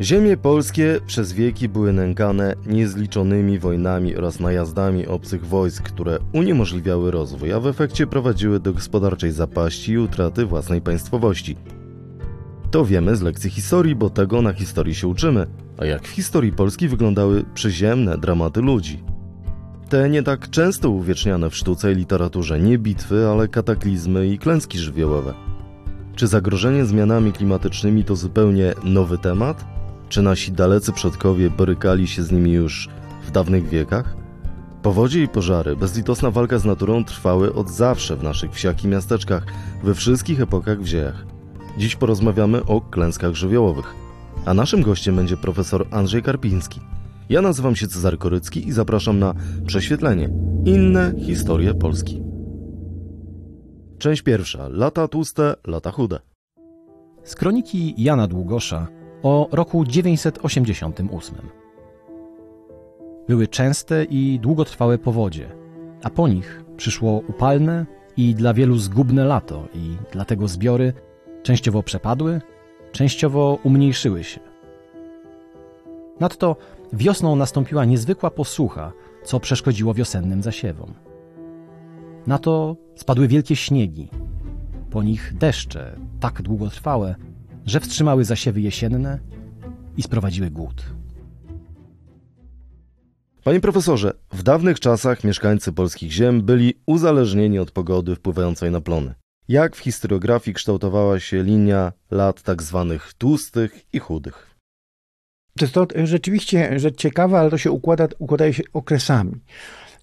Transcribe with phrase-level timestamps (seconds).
[0.00, 7.52] Ziemie polskie przez wieki były nękane niezliczonymi wojnami oraz najazdami obcych wojsk, które uniemożliwiały rozwój,
[7.52, 11.56] a w efekcie prowadziły do gospodarczej zapaści i utraty własnej państwowości.
[12.70, 15.46] To wiemy z lekcji historii, bo tego na historii się uczymy.
[15.78, 19.02] A jak w historii Polski wyglądały przyziemne dramaty ludzi?
[19.88, 24.78] Te nie tak często uwieczniane w sztuce i literaturze nie bitwy, ale kataklizmy i klęski
[24.78, 25.34] żywiołowe.
[26.16, 29.76] Czy zagrożenie zmianami klimatycznymi to zupełnie nowy temat?
[30.08, 32.88] Czy nasi dalecy przodkowie borykali się z nimi już
[33.26, 34.16] w dawnych wiekach?
[34.82, 39.46] Powodzie i pożary, bezlitosna walka z naturą trwały od zawsze w naszych wsiach i miasteczkach,
[39.84, 41.26] we wszystkich epokach w dziejach.
[41.78, 43.94] Dziś porozmawiamy o klęskach żywiołowych.
[44.44, 46.80] A naszym gościem będzie profesor Andrzej Karpiński.
[47.28, 49.34] Ja nazywam się Cezary Korycki i zapraszam na
[49.66, 50.30] prześwietlenie.
[50.64, 52.22] Inne historie Polski.
[53.98, 54.68] Część pierwsza.
[54.68, 56.18] Lata tłuste, lata chude.
[57.24, 58.86] Z kroniki Jana Długosza
[59.26, 61.34] o roku 988.
[63.28, 65.48] Były częste i długotrwałe powodzie,
[66.02, 70.92] a po nich przyszło upalne i dla wielu zgubne lato i dlatego zbiory
[71.42, 72.40] częściowo przepadły,
[72.92, 74.40] częściowo umniejszyły się.
[76.20, 76.56] Nadto
[76.92, 78.92] wiosną nastąpiła niezwykła posłucha,
[79.24, 80.94] co przeszkodziło wiosennym zasiewom.
[82.26, 84.08] Na to spadły wielkie śniegi,
[84.90, 87.14] po nich deszcze, tak długotrwałe,
[87.66, 89.18] że wstrzymały zasiewy jesienne
[89.96, 90.84] i sprowadziły głód.
[93.44, 99.14] Panie profesorze, w dawnych czasach mieszkańcy polskich ziem byli uzależnieni od pogody wpływającej na plony.
[99.48, 104.56] Jak w historiografii kształtowała się linia lat tak zwanych tłustych i chudych?
[105.58, 109.32] To jest to rzeczywiście rzecz ciekawa, ale to się układa, układa się okresami.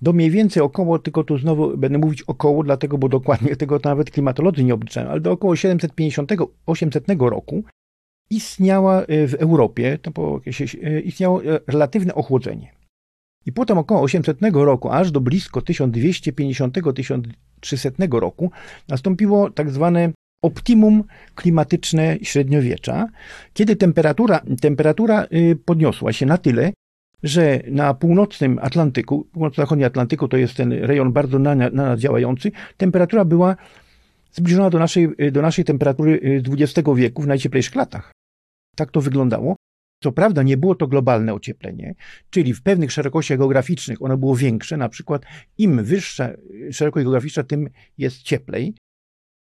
[0.02, 4.12] Do mniej więcej około, tylko tu znowu będę mówić około, dlatego, bo dokładnie tego nawet
[4.12, 7.64] klimatolodzy nie obliczają, ale do około 750-800 roku
[8.30, 10.42] istniała e, w Europie, to po,
[10.84, 12.72] e, istniało e, relatywne ochłodzenie.
[13.46, 18.52] I potem około 800 roku, aż do blisko 1250-1300 roku
[18.88, 20.12] nastąpiło tak zwane
[20.44, 21.04] optimum
[21.36, 23.08] klimatyczne średniowiecza,
[23.54, 26.74] kiedy temperatura, temperatura y, podniosła się na tyle,
[27.24, 32.52] że na północnym Atlantyku, północno-zachodnim Atlantyku, to jest ten rejon bardzo na, na nas działający,
[32.78, 33.56] temperatura była
[34.32, 38.12] zbliżona do naszej, do naszej temperatury XX y, wieku w najcieplejszych latach.
[38.76, 39.56] Tak to wyglądało.
[40.04, 41.96] Co prawda nie było to globalne ocieplenie,
[42.30, 45.26] czyli w pewnych szerokościach geograficznych ono było większe, na przykład
[45.58, 46.30] im wyższa
[46.72, 48.76] szerokość geograficzna, tym jest cieplej,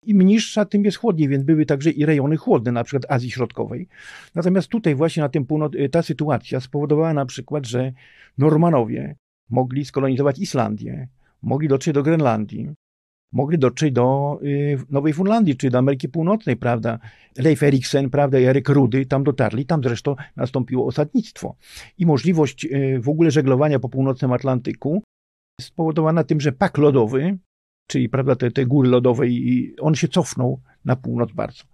[0.06, 3.88] im niższa, tym jest chłodniej, więc były także i rejony chłodne, na przykład Azji Środkowej.
[4.34, 7.92] Natomiast tutaj właśnie na tym północ, ta sytuacja spowodowała na przykład, że
[8.38, 9.16] Normanowie
[9.50, 11.08] mogli skolonizować Islandię,
[11.42, 12.68] mogli dotrzeć do Grenlandii,
[13.32, 16.98] mogli dotrzeć do y, Nowej Fundlandii, czy do Ameryki Północnej, prawda?
[17.38, 21.56] Leif Eriksen, prawda, Eryk Rudy tam dotarli, tam zresztą nastąpiło osadnictwo.
[21.98, 25.02] I możliwość y, w ogóle żeglowania po północnym Atlantyku
[25.60, 27.38] spowodowana tym, że pak lodowy,
[27.86, 31.64] czyli prawda, te, te góry lodowe, i on się cofnął na północ bardzo.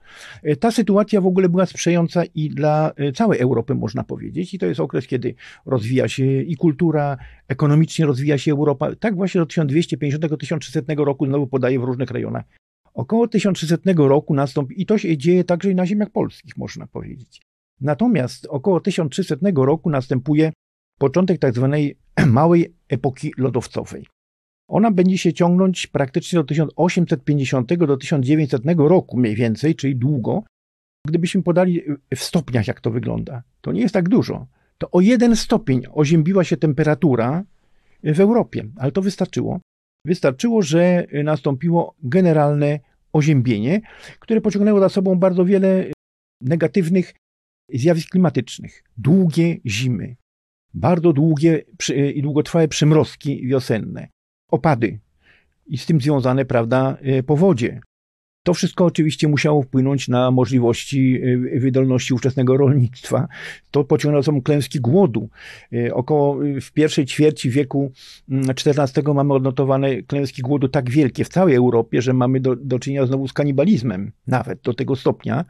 [0.42, 4.58] E, ta sytuacja w ogóle była sprzyjająca i dla e, całej Europy, można powiedzieć, i
[4.58, 5.34] to jest okres, kiedy
[5.66, 7.16] rozwija się i kultura,
[7.48, 8.96] ekonomicznie rozwija się Europa.
[8.96, 12.44] Tak właśnie do 1250-1300 roku znowu podaje w różnych rejonach.
[12.94, 17.42] Około 1300 roku nastąpi, i to się dzieje także i na ziemiach polskich, można powiedzieć.
[17.80, 20.52] Natomiast około 1300 roku następuje
[20.98, 21.96] początek tak zwanej
[22.26, 24.06] małej epoki lodowcowej.
[24.72, 30.42] Ona będzie się ciągnąć praktycznie do 1850 do 1900 roku mniej więcej, czyli długo.
[31.06, 31.82] Gdybyśmy podali
[32.14, 34.46] w stopniach, jak to wygląda, to nie jest tak dużo.
[34.78, 37.44] To o jeden stopień oziębiła się temperatura
[38.04, 39.60] w Europie, ale to wystarczyło.
[40.06, 42.80] Wystarczyło, że nastąpiło generalne
[43.12, 43.80] oziębienie,
[44.18, 45.84] które pociągnęło za sobą bardzo wiele
[46.40, 47.14] negatywnych
[47.74, 48.84] zjawisk klimatycznych.
[48.96, 50.16] Długie zimy,
[50.74, 51.64] bardzo długie
[52.14, 54.08] i długotrwałe przymrozki wiosenne,
[54.52, 54.98] opady
[55.66, 57.80] i z tym związane, prawda, e, powodzie.
[58.44, 61.20] To wszystko oczywiście musiało wpłynąć na możliwości
[61.54, 63.28] e, wydolności ówczesnego rolnictwa.
[63.70, 65.28] To pociągnęło są klęski głodu.
[65.72, 67.92] E, około w pierwszej ćwierci wieku
[68.48, 72.78] XIV mm, mamy odnotowane klęski głodu tak wielkie w całej Europie, że mamy do, do
[72.78, 75.44] czynienia znowu z kanibalizmem, nawet do tego stopnia.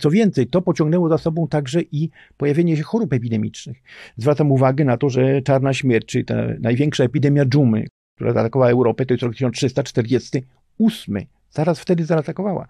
[0.00, 3.82] Co więcej, to pociągnęło za sobą także i pojawienie się chorób epidemicznych.
[4.16, 7.86] Zwracam uwagę na to, że czarna śmierć, czyli ta największa epidemia dżumy,
[8.16, 11.16] która zaatakowała Europę, to jest rok 1348.
[11.50, 12.68] Zaraz wtedy zaatakowała.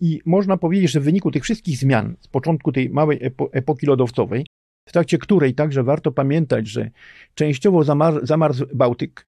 [0.00, 3.86] I można powiedzieć, że w wyniku tych wszystkich zmian z początku tej małej epo epoki
[3.86, 4.46] lodowcowej,
[4.88, 6.90] w trakcie której także warto pamiętać, że
[7.34, 9.26] częściowo zamar zamarzł Bałtyk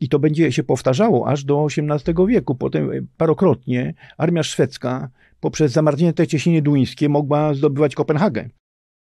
[0.00, 2.54] i to będzie się powtarzało aż do XVIII wieku.
[2.54, 5.10] Potem parokrotnie armia szwedzka
[5.40, 8.48] poprzez zamarznięte cieśniny duńskie mogła zdobywać Kopenhagę.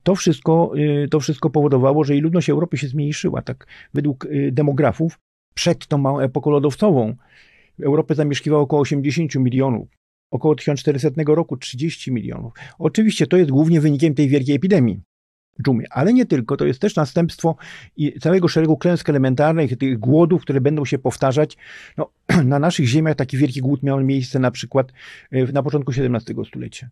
[0.03, 0.71] To wszystko,
[1.11, 3.41] to wszystko powodowało, że i ludność Europy się zmniejszyła.
[3.41, 5.19] Tak według demografów
[5.59, 7.15] przed tą małą epoką lodowcową
[7.83, 9.87] Europę zamieszkiwało około 80 milionów.
[10.31, 12.53] Około 1400 roku 30 milionów.
[12.79, 15.01] Oczywiście to jest głównie wynikiem tej wielkiej epidemii
[15.63, 16.57] dżumy, ale nie tylko.
[16.57, 17.55] To jest też następstwo
[18.21, 21.57] całego szeregu klęsk elementarnych, tych głodów, które będą się powtarzać.
[21.97, 22.09] No,
[22.53, 24.91] na naszych ziemiach taki wielki głód miał miejsce na przykład
[25.31, 26.89] e, na początku XVII stulecia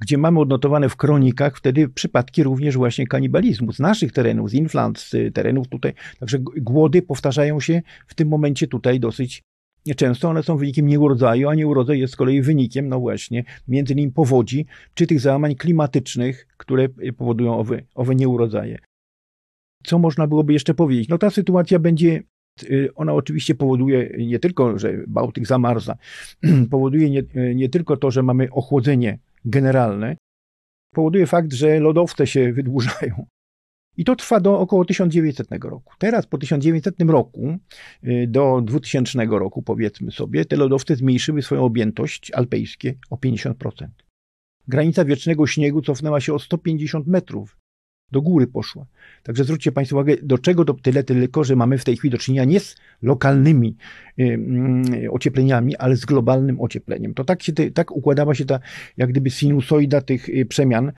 [0.00, 4.98] gdzie mamy odnotowane w kronikach wtedy przypadki również właśnie kanibalizmu z naszych terenów, z Inflant,
[4.98, 5.92] z terenów tutaj.
[6.20, 9.42] Także głody powtarzają się w tym momencie tutaj dosyć
[9.96, 14.12] Często one są wynikiem nieurodzaju, a nieurodzaj jest z kolei wynikiem, no właśnie, między innymi
[14.12, 18.78] powodzi, czy tych załamań klimatycznych, które powodują owe, owe nieurodzaje.
[19.84, 21.08] Co można byłoby jeszcze powiedzieć?
[21.08, 22.22] No ta sytuacja będzie,
[22.62, 25.96] y, ona oczywiście powoduje nie tylko, że Bałtyk zamarza,
[26.70, 27.22] powoduje nie,
[27.54, 30.16] nie tylko to, że mamy ochłodzenie generalne,
[30.94, 33.26] powoduje fakt, że lodowce się wydłużają.
[33.96, 35.92] I to trwa do około 1900 roku.
[35.98, 37.58] Teraz po 1900 roku
[38.04, 43.54] y, do 2000 roku, powiedzmy sobie, te lodowce zmniejszyły swoją objętość alpejskie o 50%.
[44.68, 47.59] Granica wiecznego śniegu cofnęła się o 150 metrów.
[48.12, 48.86] Do góry poszła.
[49.22, 52.18] Także zwróćcie Państwo uwagę, do czego to tyle tylko, że mamy w tej chwili do
[52.18, 53.76] czynienia nie z lokalnymi
[54.18, 54.38] y,
[55.04, 57.14] y, ociepleniami, ale z globalnym ociepleniem.
[57.14, 58.60] To tak, się tak układała się ta,
[58.96, 60.92] jak gdyby sinusoida tych przemian,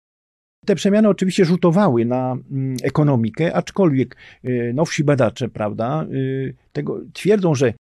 [0.66, 7.54] te przemiany oczywiście rzutowały na mm, ekonomikę, aczkolwiek y, nowsi badacze, prawda, y, tego twierdzą,
[7.54, 7.74] że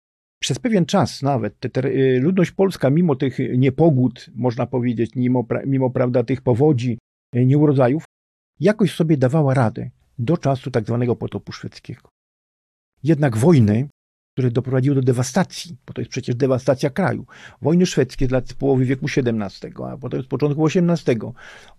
[0.43, 5.47] przez pewien czas nawet te, te, y, ludność polska, mimo tych niepogód, można powiedzieć, mimo,
[5.67, 6.99] mimo prawda, tych powodzi,
[7.35, 8.05] nieurodzajów,
[8.60, 12.08] jakoś sobie dawała radę do czasu tak zwanego potopu szwedzkiego.
[13.02, 13.88] Jednak wojny
[14.40, 17.26] które doprowadziły do dewastacji, bo to jest przecież dewastacja kraju.
[17.62, 21.18] Wojny szwedzkie z lat połowy wieku XVII, a potem z początku XVIII,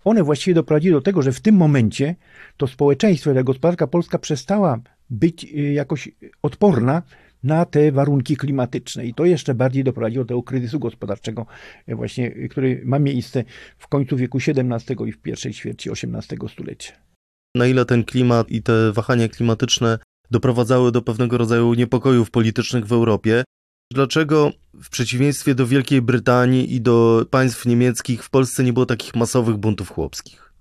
[0.04, 2.14] one właściwie doprowadziły do tego, że w tym momencie
[2.56, 4.80] to społeczeństwo, ta gospodarka polska przestała
[5.10, 6.08] być y, jakoś
[6.42, 7.02] odporna
[7.42, 9.06] na te warunki klimatyczne.
[9.06, 11.46] I to jeszcze bardziej doprowadziło do tego kryzysu gospodarczego,
[11.88, 13.44] y, właśnie, który ma miejsce
[13.78, 16.92] w końcu wieku XVII i w pierwszej ćwierci XVIII stulecia.
[17.54, 19.98] Na ile ten klimat i te wahania klimatyczne
[20.30, 23.44] doprowadzały do pewnego rodzaju niepokojów politycznych w Europie.
[23.92, 29.14] Dlaczego w przeciwieństwie do Wielkiej Brytanii i do państw niemieckich w Polsce nie było takich
[29.14, 30.51] masowych buntów chłopskich?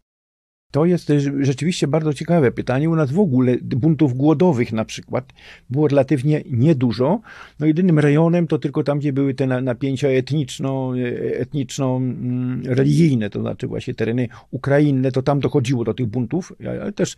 [0.72, 2.90] To jest rzeczywiście bardzo ciekawe pytanie.
[2.90, 5.34] U nas w ogóle buntów głodowych na przykład
[5.70, 7.22] było relatywnie niedużo.
[7.60, 10.94] No jedynym rejonem to tylko tam, gdzie były te napięcia etniczno,
[11.40, 17.16] etniczno-religijne, to znaczy właśnie tereny ukrainne, to tam dochodziło do tych buntów, ale też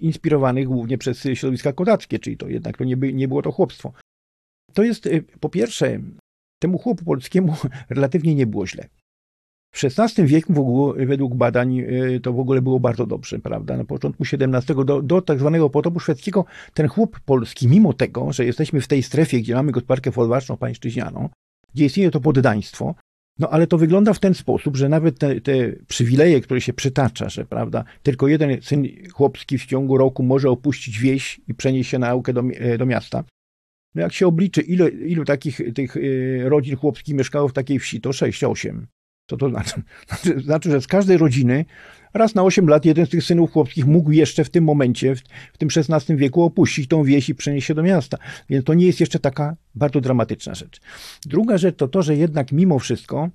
[0.00, 3.92] inspirowanych głównie przez środowiska kodackie, czyli to jednak to nie, by, nie było to chłopstwo.
[4.72, 6.00] To jest y, po pierwsze,
[6.58, 7.54] temu chłopu polskiemu
[7.90, 8.88] relatywnie nie było źle.
[9.70, 13.76] W XVI wieku w ogóle, według badań y, to w ogóle było bardzo dobrze, prawda?
[13.76, 16.44] Na początku XVII do, do tak zwanego potopu szwedzkiego
[16.74, 21.28] ten chłop polski, mimo tego, że jesteśmy w tej strefie, gdzie mamy gospodarkę folwarczną pańszczyźnianą,
[21.74, 22.94] gdzie istnieje to poddaństwo,
[23.38, 25.52] no ale to wygląda w ten sposób, że nawet te, te
[25.88, 30.98] przywileje, które się przytacza, że prawda, tylko jeden syn chłopski w ciągu roku może opuścić
[30.98, 32.42] wieś i przenieść się na naukę do,
[32.78, 33.24] do miasta.
[33.94, 38.00] No jak się obliczy, ile, ilu takich tych y, rodzin chłopskich mieszkało w takiej wsi,
[38.00, 38.82] to 6-8.
[39.30, 39.82] Co to znaczy?
[40.08, 40.40] znaczy?
[40.40, 41.64] Znaczy, że z każdej rodziny
[42.14, 45.20] raz na 8 lat jeden z tych synów chłopskich mógł jeszcze w tym momencie, w,
[45.52, 48.18] w tym XVI wieku opuścić tą wieś i przenieść się do miasta.
[48.48, 50.80] Więc to nie jest jeszcze taka bardzo dramatyczna rzecz.
[51.26, 53.30] Druga rzecz to to, że jednak mimo wszystko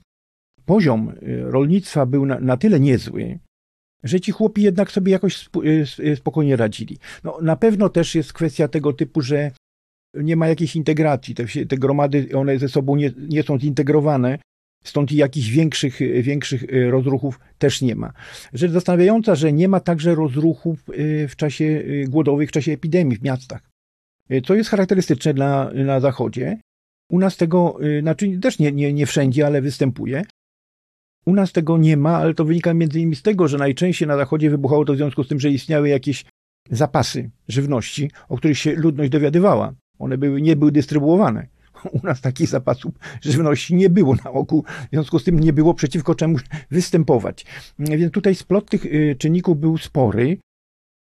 [0.65, 3.39] poziom y, rolnictwa był na, na tyle niezły,
[4.03, 6.97] że ci chłopi jednak sobie jakoś y, y, spokojnie radzili.
[7.23, 9.51] No, na pewno też jest kwestia tego typu, że
[10.15, 11.35] nie ma jakiejś integracji.
[11.35, 14.39] Te, te gromady, one ze sobą nie, nie są zintegrowane,
[14.83, 18.13] Stąd i jakichś większych, większych y, rozruchów też nie ma.
[18.53, 23.17] Rzecz zastanawiająca, że nie ma także rozruchów y, w czasie y, głodowych, w czasie epidemii
[23.17, 23.61] w miastach.
[24.45, 26.59] Co jest charakterystyczne dla, na Zachodzie.
[27.11, 30.23] U nas tego, znaczy też nie, nie, nie wszędzie, ale występuje.
[31.25, 34.17] U nas tego nie ma, ale to wynika między innymi z tego, że najczęściej na
[34.17, 36.25] Zachodzie wybuchało to w związku z tym, że istniały jakieś
[36.71, 39.73] zapasy żywności, o których się ludność dowiadywała.
[39.99, 41.47] One były, nie były dystrybuowane.
[42.03, 45.73] U nas takich zapasów żywności nie było na oku, w związku z tym nie było
[45.73, 47.45] przeciwko czemuś występować.
[47.79, 50.37] Więc tutaj splot tych y, czynników był spory.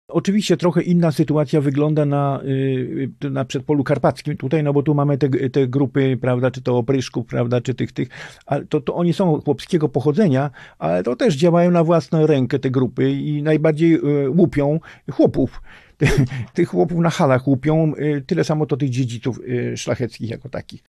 [0.08, 5.18] Oczywiście trochę inna sytuacja wygląda na, y, na przedpolu karpackim tutaj, no bo tu mamy
[5.18, 8.08] te, te grupy, prawda, czy to opryszków, prawda, czy tych, tych,
[8.46, 12.70] ale to, to oni są chłopskiego pochodzenia, ale to też działają na własną rękę te
[12.70, 14.80] grupy i najbardziej y, łupią
[15.12, 15.62] chłopów
[16.54, 20.82] tych chłopów na halach łupią, y, tyle samo to tych dziedziców y, szlacheckich jako takich.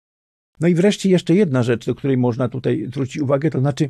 [0.60, 3.88] No i wreszcie jeszcze jedna rzecz, do której można tutaj zwrócić uwagę, to znaczy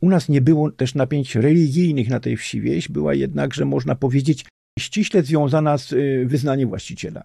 [0.00, 2.60] U nas nie było też napięć religijnych na tej wsi.
[2.60, 4.44] Wieś była jednakże, można powiedzieć,
[4.78, 7.24] ściśle związana z y, wyznaniem właściciela.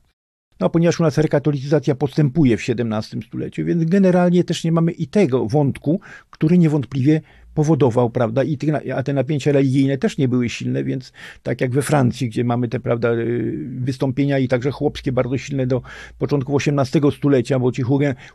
[0.60, 5.08] No, ponieważ u nas rekatolicyzacja postępuje w XVII stuleciu, więc generalnie też nie mamy i
[5.08, 6.00] tego wątku,
[6.30, 7.22] który niewątpliwie
[7.56, 11.72] powodował, prawda, i te, a te napięcia religijne też nie były silne, więc tak jak
[11.72, 15.82] we Francji, gdzie mamy te, prawda, y, wystąpienia i także chłopskie bardzo silne do
[16.18, 17.82] początku XVIII stulecia, bo ci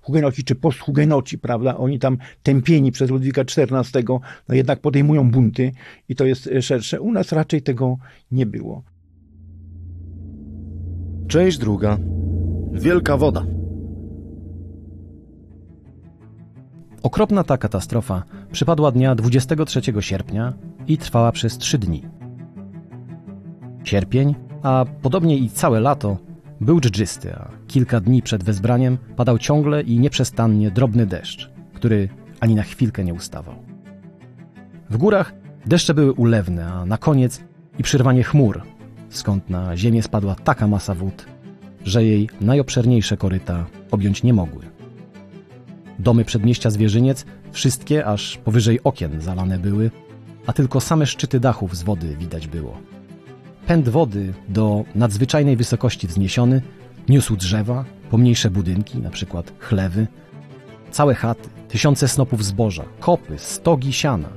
[0.03, 4.05] hugenoci czy posthugenoci, prawda, oni tam tępieni przez Ludwika XIV,
[4.49, 5.73] no jednak podejmują bunty
[6.09, 7.01] i to jest szersze.
[7.01, 7.97] U nas raczej tego
[8.33, 8.83] nie było.
[11.29, 11.99] Część druga.
[12.73, 13.60] Wielka woda.
[17.03, 20.53] Okropna ta katastrofa przypadła dnia 23 sierpnia
[20.89, 22.03] i trwała przez trzy dni.
[23.85, 26.17] Sierpień, a podobnie i całe lato,
[26.61, 32.09] był dżdżysty, a kilka dni przed wezbraniem padał ciągle i nieprzestannie drobny deszcz, który
[32.41, 33.55] ani na chwilkę nie ustawał.
[34.91, 35.35] W górach
[35.67, 37.41] deszcze były ulewne, a na koniec
[37.79, 38.63] i przyrwanie chmur,
[39.11, 41.27] skąd na ziemię spadła taka masa wód,
[41.85, 44.70] że jej najobszerniejsze koryta objąć nie mogły.
[46.01, 49.91] Domy przedmieścia Zwierzyniec, wszystkie aż powyżej okien zalane były,
[50.47, 52.79] a tylko same szczyty dachów z wody widać było.
[53.67, 56.63] Pęd wody do nadzwyczajnej wysokości wzniesiony
[57.09, 60.07] niósł drzewa, pomniejsze budynki, na przykład chlewy,
[60.91, 64.29] całe chaty, tysiące snopów zboża, kopy, stogi siana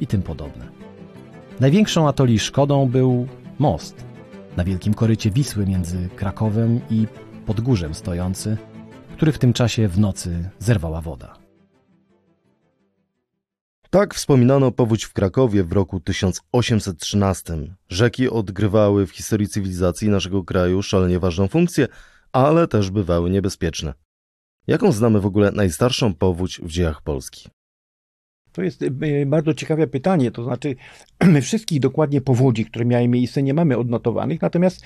[0.00, 0.68] i tym podobne.
[1.60, 4.04] Największą atoli szkodą był most
[4.56, 7.06] na wielkim korycie Wisły między Krakowem i
[7.46, 8.56] Podgórzem stojący,
[9.18, 11.38] który w tym czasie w nocy zerwała woda.
[13.90, 17.54] Tak wspominano powódź w Krakowie w roku 1813.
[17.88, 21.88] Rzeki odgrywały w historii cywilizacji naszego kraju szalenie ważną funkcję,
[22.32, 23.94] ale też bywały niebezpieczne.
[24.66, 27.48] Jaką znamy w ogóle najstarszą powódź w dziejach Polski?
[28.52, 30.30] To jest e, bardzo ciekawe pytanie.
[30.30, 30.76] To znaczy,
[31.34, 34.84] my wszystkich dokładnie powodzi, które miały miejsce, nie mamy odnotowanych, natomiast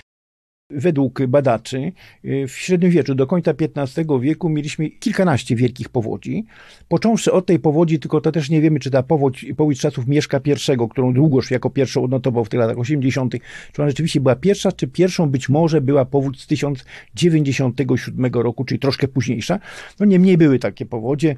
[0.69, 1.91] według badaczy
[2.25, 6.45] y, w średniowieczu do końca XV wieku mieliśmy kilkanaście wielkich powodzi.
[6.87, 10.39] Począwszy od tej powodzi, tylko to też nie wiemy, czy ta powódź, powódź czasów Mieszka
[10.45, 13.33] I, którą Długosz jako pierwszą odnotował w tych latach 80.,
[13.71, 18.79] czy ona rzeczywiście była pierwsza, czy pierwszą być może była powódź z 1097 roku, czyli
[18.79, 19.59] troszkę późniejsza.
[19.99, 21.35] No niemniej były takie powodzie.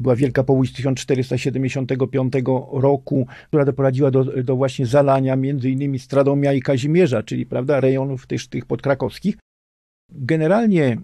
[0.00, 2.32] Była wielka powódź 1475
[2.72, 8.26] roku, która doprowadziła do, do właśnie zalania między innymi Stradomia i Kazimierza, czyli prawda, rejonów
[8.26, 9.36] tych, tych podkrakowskich.
[10.12, 10.96] Generalnie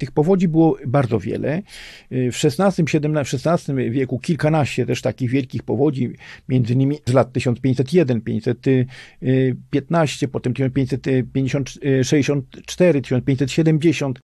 [0.00, 1.62] tych powodzi było bardzo wiele.
[2.10, 3.10] W XVI, XVII,
[3.44, 6.12] XVI wieku kilkanaście też takich wielkich powodzi,
[6.48, 14.20] między innymi z lat 1501, 515, potem 1564, 1570.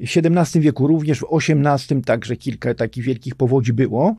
[0.00, 4.16] W XVII wieku również, w XVIII także kilka takich wielkich powodzi było.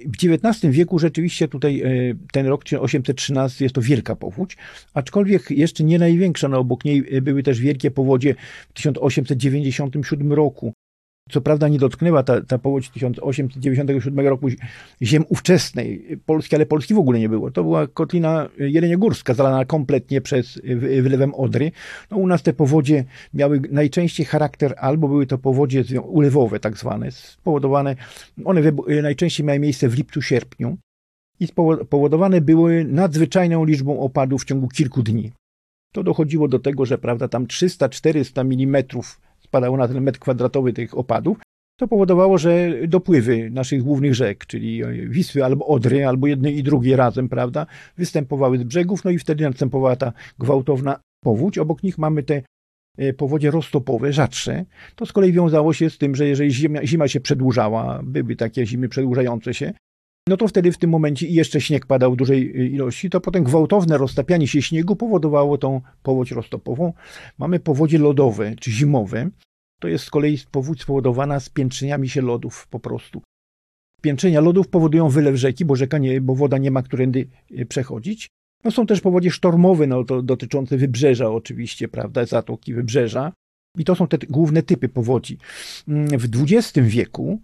[0.00, 1.88] W XIX wieku rzeczywiście tutaj e,
[2.32, 4.56] ten rok 813 jest to wielka powódź,
[4.94, 8.34] aczkolwiek jeszcze nie największa, no obok niej e, były też wielkie powodzie
[8.68, 10.72] w 1897 roku.
[11.30, 14.48] Co prawda nie dotknęła ta, ta powódź 1897 roku
[15.02, 17.50] ziem ówczesnej Polski, ale Polski w ogóle nie było.
[17.50, 21.72] To była kotlina jeleniogórska, zalana kompletnie przez wylewem Odry.
[22.10, 23.04] No, u nas te powodzie
[23.34, 27.96] miały najczęściej charakter, albo były to powodzie ulewowe tak zwane, spowodowane,
[28.44, 28.60] one
[29.02, 30.76] najczęściej miały miejsce w lipcu, sierpniu
[31.40, 35.32] i spowodowane były nadzwyczajną liczbą opadów w ciągu kilku dni.
[35.92, 38.84] To dochodziło do tego, że prawda, tam 300-400 mm
[39.54, 41.38] spadało na ten metr kwadratowy tych opadów,
[41.78, 46.96] to powodowało, że dopływy naszych głównych rzek, czyli Wisły albo Odry, albo jednej i drugiej
[46.96, 47.66] razem, prawda,
[47.98, 51.58] występowały z brzegów, no i wtedy następowała ta gwałtowna powódź.
[51.58, 52.42] Obok nich mamy te
[52.98, 54.64] e, powodzie roztopowe, rzadsze.
[54.96, 58.66] To z kolei wiązało się z tym, że jeżeli zima, zima się przedłużała, były takie
[58.66, 59.72] zimy przedłużające się,
[60.28, 63.20] no to wtedy w tym momencie i jeszcze śnieg padał w dużej y, ilości, to
[63.20, 66.92] potem gwałtowne roztapianie się śniegu powodowało tą powódź roztopową.
[67.38, 69.30] Mamy powodzie lodowe czy zimowe.
[69.80, 73.22] To jest z kolei powódź spowodowana spiętrzeniami się lodów po prostu.
[74.02, 78.28] Piętrzenia lodów powodują wylew rzeki, bo rzeka nie, bo woda nie ma którędy y, przechodzić.
[78.64, 83.32] No są też powodzie sztormowe, no to dotyczące wybrzeża oczywiście, prawda, zatoki wybrzeża.
[83.78, 85.38] I to są te główne typy powodzi.
[85.88, 87.40] Mm, w XX wieku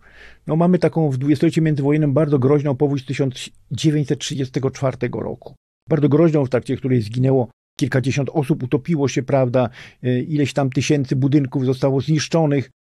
[0.46, 5.54] no mamy taką w dwudziestoleciu międzywojennym bardzo groźną powódź 1934 roku.
[5.88, 9.70] Bardzo groźną, w trakcie której zginęło kilkadziesiąt osób, utopiło się, prawda,
[10.02, 12.70] e, ileś tam tysięcy budynków zostało zniszczonych.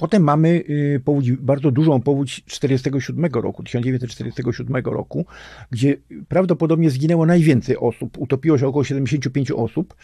[0.00, 5.26] Potem mamy y, powódź, bardzo dużą powódź 47 roku, 1947 roku,
[5.70, 5.96] gdzie
[6.28, 8.18] prawdopodobnie zginęło najwięcej osób.
[8.18, 9.94] Utopiło się około 75 osób.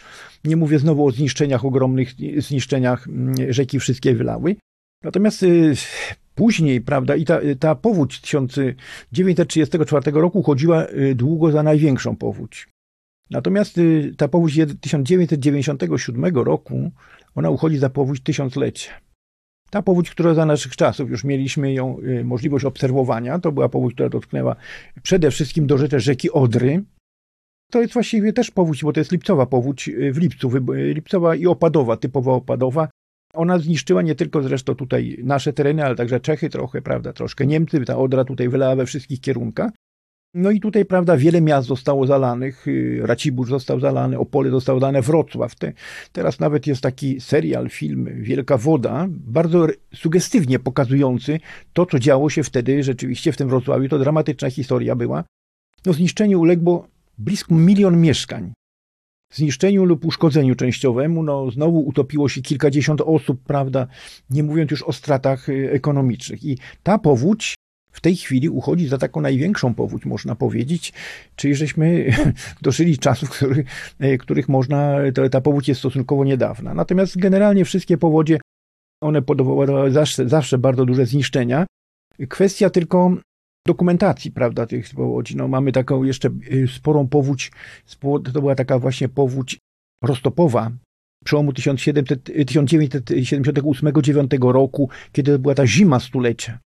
[0.43, 4.55] Nie mówię znowu o zniszczeniach, ogromnych zniszczeniach, mm, rzeki wszystkie wylały.
[5.03, 5.73] Natomiast y,
[6.35, 12.67] Później, prawda, i ta, ta powódź 1934 roku chodziła y, długo za największą powódź.
[13.29, 13.79] Natomiast
[14.17, 16.91] ta powódź 1997 roku,
[17.35, 19.06] ona uchodzi za powódź tysiąclecia.
[19.69, 23.93] Ta powódź, która za naszych czasów już mieliśmy ją y, możliwość obserwowania, to była powódź,
[23.93, 24.55] która dotknęła
[25.03, 26.83] przede wszystkim do rzeczy rzeki Odry.
[27.71, 31.97] To jest właściwie też powódź, bo to jest lipcowa powódź w lipcu, lipcowa i opadowa,
[31.97, 32.89] typowo opadowa.
[33.33, 37.85] Ona zniszczyła nie tylko zresztą tutaj nasze tereny, ale także Czechy trochę, prawda, troszkę Niemcy,
[37.85, 39.71] ta Odra tutaj wylała we wszystkich kierunkach.
[40.39, 45.01] No i tutaj, prawda, wiele miast zostało zalanych, y, Racibórz został zalany, Opole zostało zalane,
[45.01, 45.55] Wrocław.
[45.55, 45.73] Te,
[46.11, 51.39] teraz nawet jest taki serial, film Wielka Woda, bardzo sugestywnie pokazujący
[51.73, 53.89] to, co działo się wtedy rzeczywiście w tym Wrocławiu.
[53.89, 55.23] To dramatyczna historia była.
[55.85, 58.53] No zniszczeniu uległo blisko milion mieszkań
[59.33, 63.87] zniszczeniu lub uszkodzeniu częściowemu, no znowu utopiło się kilkadziesiąt osób, prawda,
[64.29, 66.43] nie mówiąc już o stratach y, ekonomicznych.
[66.43, 67.55] I ta powódź
[67.97, 70.93] w tej chwili uchodzi za taką największą powódź, można powiedzieć,
[71.35, 72.13] czyli żeśmy
[72.61, 73.67] dożyli czasów, których,
[74.03, 76.73] y, których można, to, ta powódź jest stosunkowo niedawna.
[76.73, 78.39] Natomiast generalnie wszystkie powodzie,
[79.03, 81.65] one powodowały zawsze, zawsze bardzo duże zniszczenia.
[82.29, 83.17] Kwestia tylko
[83.67, 85.35] dokumentacji, prawda, tych powodzi.
[85.35, 87.51] No, mamy taką jeszcze y, sporą powódź,
[88.01, 89.57] to była taka właśnie powódź
[90.03, 90.71] roztopowa,
[91.25, 96.59] przełomu 1978-9 roku, kiedy była ta zima stulecia.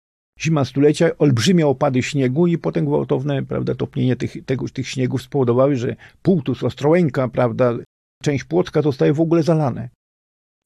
[0.40, 5.76] Zima stulecia, olbrzymie opady śniegu i potem gwałtowne, prawda, topnienie tych, tego, tych śniegów spowodowały,
[5.76, 7.74] że Półtus, Ostrołęka, prawda,
[8.22, 9.88] część Płocka zostały w ogóle zalane.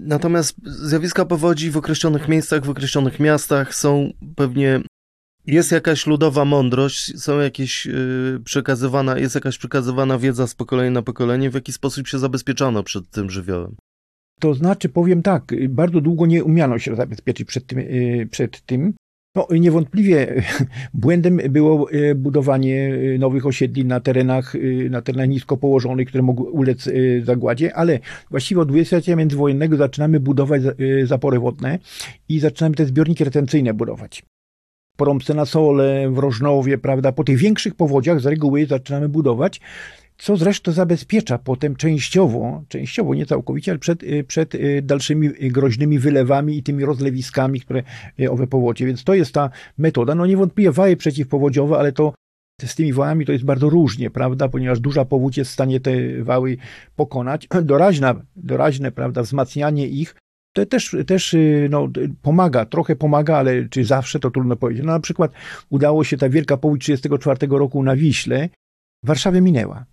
[0.00, 4.80] Natomiast zjawiska powodzi w określonych miejscach, w określonych miastach są pewnie
[5.46, 11.02] jest jakaś ludowa mądrość, są jakieś yy, przekazywana, jest jakaś przekazywana wiedza z pokolenia na
[11.02, 13.76] pokolenie, w jaki sposób się zabezpieczano przed tym żywiołem?
[14.40, 17.78] To znaczy, powiem tak, bardzo długo nie umiano się zabezpieczyć przed tym.
[17.78, 18.94] Yy, przed tym.
[19.34, 20.42] No, niewątpliwie
[20.94, 26.22] błędem było y, budowanie y, nowych osiedli na terenach, y, na terenach nisko położonych, które
[26.22, 26.88] mogły ulec
[27.22, 27.98] zagładzie, ale
[28.30, 30.62] właściwie od dwudziestolecia międzywojennego zaczynamy budować
[31.04, 31.78] zapory wodne
[32.28, 34.22] i zaczynamy te zbiorniki retencyjne budować.
[34.96, 39.60] Porąbce na Sole, w Rożnowie, prawda, po tych większych powodziach z reguły zaczynamy budować,
[40.22, 45.98] co zresztą zabezpiecza potem częściowo, częściowo, nie całkowicie, ale przed, y, przed y, dalszymi groźnymi
[45.98, 47.82] wylewami i tymi rozlewiskami, które
[48.20, 48.86] y, owe powodzie.
[48.86, 50.14] Więc to jest ta metoda.
[50.14, 52.14] No niewątpliwie waje przeciwpowodziowe, ale to
[52.64, 56.22] z tymi wałami to jest bardzo różnie, prawda, ponieważ duża powódź jest w stanie te
[56.22, 56.56] wały
[56.96, 57.48] pokonać.
[57.62, 60.14] Doraźna, doraźne, prawda, wzmacnianie ich
[60.54, 61.88] to też, też y, no,
[62.22, 64.84] pomaga, trochę pomaga, ale czy zawsze to trudno powiedzieć.
[64.84, 65.32] No, na przykład
[65.70, 68.48] udało się ta wielka powódź 1934 roku na Wiśle,
[69.04, 69.91] w Warszawie minęła.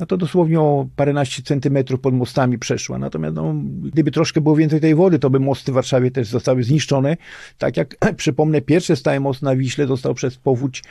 [0.00, 2.98] No to dosłownie o paręnaście centymetrów pod mostami przeszła.
[2.98, 6.62] Natomiast no, gdyby troszkę było więcej tej wody, to by mosty w Warszawie też zostały
[6.62, 7.16] zniszczone.
[7.58, 10.84] Tak jak przypomnę, pierwszy stały most na Wiśle został przez powódź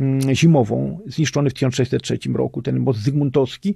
[0.00, 3.74] mm, zimową zniszczony w 1603 roku, ten most Zygmuntowski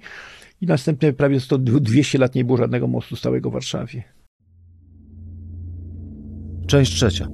[0.60, 4.04] i następnie prawie 100, 200 lat nie było żadnego mostu stałego w Warszawie.
[6.66, 7.28] Część trzecia.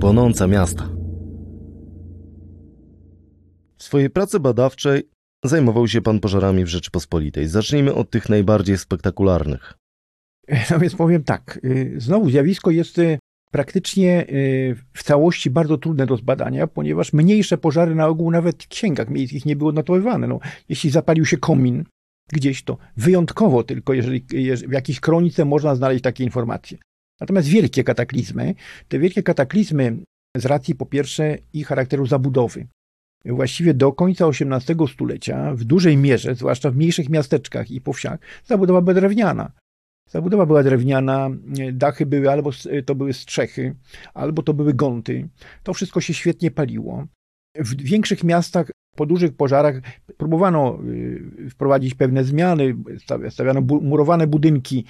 [0.00, 0.88] Płonące miasta.
[3.76, 5.02] W swojej pracy badawczej
[5.44, 7.48] zajmował się pan pożarami w Rzeczypospolitej.
[7.48, 9.74] Zacznijmy od tych najbardziej spektakularnych.
[10.70, 11.60] No więc powiem tak.
[11.64, 13.18] Y, znowu zjawisko jest y,
[13.52, 18.68] praktycznie y, w całości bardzo trudne do zbadania, ponieważ mniejsze pożary na ogół nawet w
[18.68, 20.26] księgach miejskich nie były notowane.
[20.26, 21.84] No, jeśli zapalił się komin
[22.32, 24.24] gdzieś, to wyjątkowo tylko, jeżeli
[24.68, 26.78] w jakiejś kronice można znaleźć takie informacje.
[27.20, 28.54] Natomiast wielkie kataklizmy,
[28.88, 29.96] te wielkie kataklizmy
[30.36, 32.66] z racji po pierwsze ich charakteru zabudowy.
[33.24, 38.18] Właściwie do końca XVIII stulecia w dużej mierze, zwłaszcza w mniejszych miasteczkach i po wsiach,
[38.44, 39.52] zabudowa była drewniana.
[40.08, 41.30] Zabudowa była drewniana,
[41.72, 42.50] dachy były albo
[42.86, 43.76] to były strzechy,
[44.14, 45.28] albo to były gonty.
[45.62, 47.06] To wszystko się świetnie paliło.
[47.54, 49.80] W większych miastach po dużych pożarach
[50.16, 52.76] próbowano y, wprowadzić pewne zmiany,
[53.30, 54.84] stawiano murowane budynki,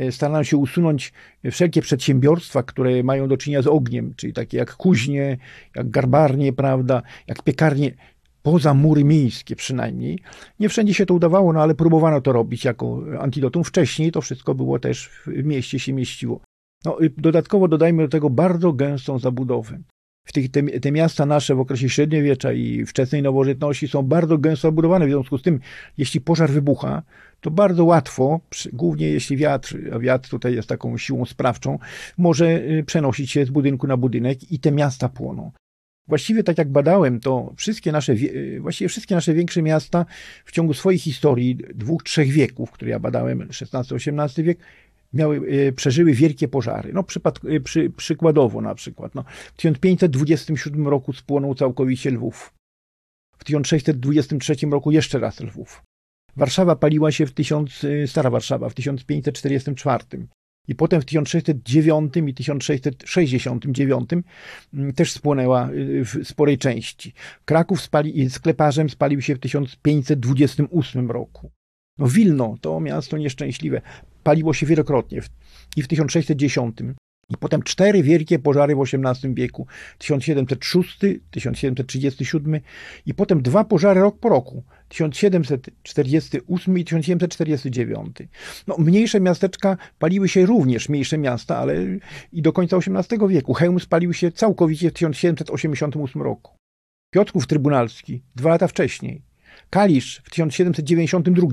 [0.00, 1.12] y, starano się usunąć
[1.50, 5.38] wszelkie przedsiębiorstwa, które mają do czynienia z ogniem, czyli takie jak kuźnie,
[5.76, 7.94] jak garbarnie, prawda, jak piekarnie,
[8.42, 10.18] poza mury miejskie przynajmniej.
[10.60, 13.64] Nie wszędzie się to udawało, no ale próbowano to robić jako antidotum.
[13.64, 16.40] Wcześniej to wszystko było też w mieście się mieściło.
[16.84, 19.78] No, dodatkowo dodajmy do tego bardzo gęstą zabudowę
[20.24, 24.68] w tych, te, te, miasta nasze w okresie średniowiecza i wczesnej nowożytności są bardzo gęsto
[24.68, 25.06] obudowane.
[25.06, 25.60] W związku z tym,
[25.98, 27.02] jeśli pożar wybucha,
[27.40, 28.40] to bardzo łatwo,
[28.72, 31.78] głównie jeśli wiatr, a wiatr tutaj jest taką siłą sprawczą,
[32.18, 35.52] może y, przenosić się z budynku na budynek i te miasta płoną.
[36.08, 40.06] Właściwie tak jak badałem, to wszystkie nasze, y, właściwie wszystkie nasze większe miasta
[40.44, 44.58] w ciągu swojej historii, dwóch, trzech wieków, które ja badałem, XVI-XVIII wiek,
[45.14, 46.92] miały, e, przeżyły wielkie pożary.
[46.92, 49.14] No, przypad, e, przy, przykładowo na przykład.
[49.14, 52.54] No, w 1527 roku spłonął całkowicie Lwów.
[53.38, 55.82] W 1623 roku jeszcze raz Lwów.
[56.36, 60.04] Warszawa paliła się w 1000, e, Stara Warszawa w 1544.
[60.68, 64.10] I potem w 1609 i 1669
[64.72, 65.68] mm, też spłonęła
[66.04, 67.12] w sporej części.
[67.44, 71.50] Kraków spali, skleparzem spalił się w 1528 roku.
[71.98, 73.80] No Wilno, to miasto nieszczęśliwe,
[74.22, 75.20] paliło się wielokrotnie
[75.76, 76.76] i w 1610
[77.32, 79.66] i potem cztery wielkie pożary w XVIII wieku,
[79.98, 80.98] 1706,
[81.30, 82.60] 1737
[83.06, 88.16] i potem dwa pożary rok po roku, 1748 i 1749.
[88.66, 91.74] No, mniejsze miasteczka paliły się również, mniejsze miasta, ale
[92.32, 93.54] i do końca XVIII wieku.
[93.54, 96.56] Chełm spalił się całkowicie w 1788 roku.
[97.14, 99.31] Piotrków Trybunalski dwa lata wcześniej.
[99.72, 101.46] Kalisz w 1792.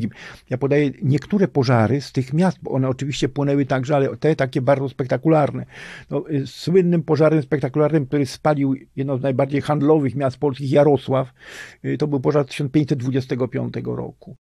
[0.50, 4.62] Ja podaję niektóre pożary z tych miast, bo one oczywiście płonęły także, ale te takie
[4.62, 5.66] bardzo spektakularne.
[6.10, 11.34] No, y, słynnym pożarem spektakularnym, który spalił jedno z najbardziej handlowych miast polskich, Jarosław,
[11.86, 14.36] y, to był pożar 1525 roku.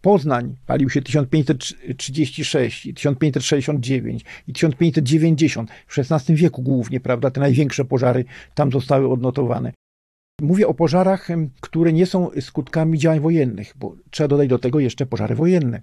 [0.00, 8.24] Poznań palił się 1536, 1569 i 1590, w XVI wieku głównie, prawda, te największe pożary
[8.54, 9.72] tam zostały odnotowane.
[10.42, 11.28] Mówię o pożarach,
[11.60, 15.82] które nie są skutkami działań wojennych, bo trzeba dodać do tego jeszcze pożary wojenne.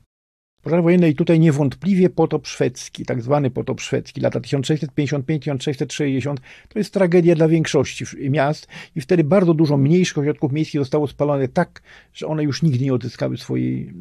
[0.63, 6.35] Pożar wojenny i tutaj niewątpliwie potop szwedzki, tak zwany potop szwedzki, lata 1655-1660,
[6.69, 11.47] to jest tragedia dla większości miast i wtedy bardzo dużo mniejszych ośrodków miejskich zostało spalone
[11.47, 11.81] tak,
[12.13, 13.93] że one już nigdy nie odzyskały swojej,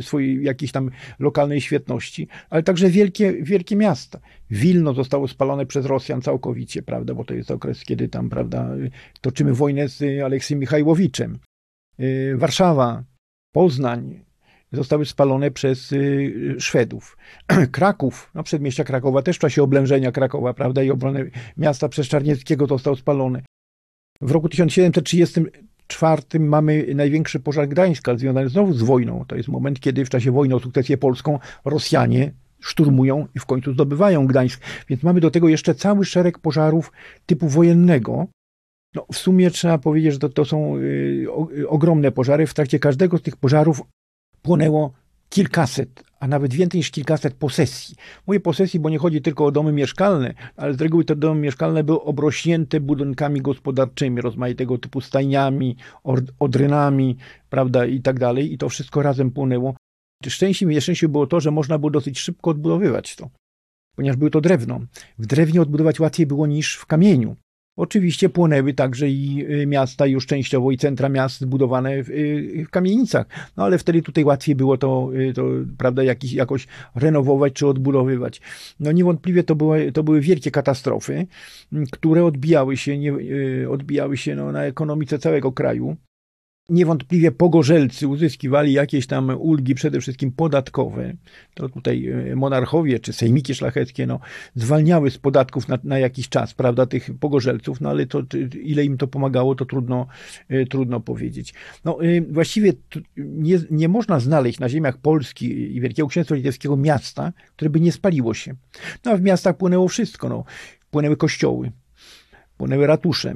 [0.00, 4.20] swojej jakiejś tam lokalnej świetności, ale także wielkie, wielkie miasta.
[4.50, 8.68] Wilno zostało spalone przez Rosjan całkowicie, prawda, bo to jest okres, kiedy tam, prawda,
[9.20, 11.38] toczymy wojnę z Aleksjem Michajłowiczem.
[12.00, 13.04] Y, Warszawa,
[13.52, 14.27] Poznań,
[14.72, 17.16] zostały spalone przez y, Szwedów.
[17.72, 22.66] Kraków, no przedmieścia Krakowa też w czasie oblężenia Krakowa, prawda, i obrony miasta przez Czarnieckiego
[22.66, 23.42] został spalony.
[24.20, 29.24] W roku 1734 mamy największy pożar Gdańska, związany znowu z wojną.
[29.28, 33.72] To jest moment, kiedy w czasie wojny o sukcesję polską Rosjanie szturmują i w końcu
[33.72, 34.60] zdobywają Gdańsk.
[34.88, 36.92] Więc mamy do tego jeszcze cały szereg pożarów
[37.26, 38.26] typu wojennego.
[38.94, 42.46] No, w sumie trzeba powiedzieć, że to, to są y, o, y, ogromne pożary.
[42.46, 43.82] W trakcie każdego z tych pożarów
[44.42, 44.92] płonęło
[45.28, 47.96] kilkaset, a nawet więcej niż kilkaset posesji.
[48.26, 51.84] Mówię posesji, bo nie chodzi tylko o domy mieszkalne, ale z reguły te domy mieszkalne
[51.84, 55.76] były obrośnięte budynkami gospodarczymi, rozmaitego typu stajniami,
[56.38, 57.16] odrynami,
[57.50, 58.52] prawda, i tak dalej.
[58.52, 59.74] I to wszystko razem płonęło.
[60.28, 63.30] Szczęściem i nieszczęściem było to, że można było dosyć szybko odbudowywać to,
[63.96, 64.80] ponieważ było to drewno.
[65.18, 67.36] W drewnie odbudować łatwiej było niż w kamieniu.
[67.78, 72.70] Oczywiście płonęły także i y, miasta już częściowo i centra miast zbudowane w, y, w
[72.70, 75.44] kamienicach, no ale wtedy tutaj łatwiej było to, y, to
[75.78, 78.40] prawda, jakiś, jakoś renowować czy odbudowywać.
[78.80, 81.26] No niewątpliwie to były, to były wielkie katastrofy,
[81.92, 83.12] które odbijały się, nie,
[83.68, 85.96] odbijały się no, na ekonomice całego kraju.
[86.68, 91.12] Niewątpliwie pogorzelcy uzyskiwali jakieś tam ulgi, przede wszystkim podatkowe.
[91.54, 94.20] To tutaj e, monarchowie czy sejmiki szlacheckie no,
[94.54, 98.22] zwalniały z podatków na, na jakiś czas, prawda, tych pogorzelców, no ale to,
[98.62, 100.06] ile im to pomagało, to trudno,
[100.48, 101.54] e, trudno powiedzieć.
[101.84, 102.72] No, e, właściwie
[103.16, 107.92] nie, nie można znaleźć na ziemiach Polski i Wielkiego Księstwa Litewskiego miasta, które by nie
[107.92, 108.54] spaliło się.
[109.04, 110.28] No a w miastach płynęło wszystko.
[110.28, 110.44] No.
[110.90, 111.72] Płynęły kościoły,
[112.56, 113.34] płynęły ratusze,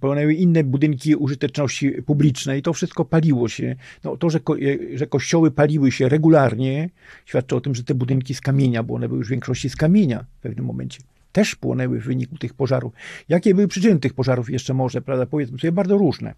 [0.00, 3.76] płonęły inne budynki użyteczności publicznej, to wszystko paliło się.
[4.04, 6.90] No, to, że, ko e, że kościoły paliły się regularnie,
[7.24, 9.76] świadczy o tym, że te budynki z kamienia, bo one były już w większości z
[9.76, 11.00] kamienia w pewnym momencie,
[11.32, 12.92] też płonęły w wyniku tych pożarów.
[13.28, 16.34] Jakie były przyczyny tych pożarów jeszcze może, prawda, powiedzmy sobie, bardzo różne.